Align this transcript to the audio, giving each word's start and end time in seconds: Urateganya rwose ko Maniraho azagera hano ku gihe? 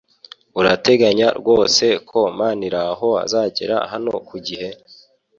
Urateganya 0.59 1.27
rwose 1.39 1.85
ko 2.09 2.19
Maniraho 2.37 3.09
azagera 3.25 3.77
hano 3.91 4.13
ku 4.27 4.35
gihe? 4.47 4.69